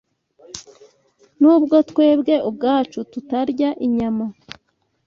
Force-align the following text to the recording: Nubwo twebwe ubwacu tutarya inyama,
Nubwo 1.41 1.75
twebwe 1.89 2.35
ubwacu 2.49 2.99
tutarya 3.11 3.69
inyama, 3.85 4.25